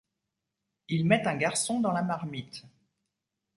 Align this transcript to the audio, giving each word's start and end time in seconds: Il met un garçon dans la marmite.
Il 0.89 1.05
met 1.05 1.27
un 1.27 1.35
garçon 1.35 1.79
dans 1.79 1.91
la 1.91 2.01
marmite. 2.01 2.63